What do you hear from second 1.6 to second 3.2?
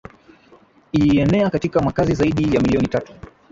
makazi zaidi ya milioni tatu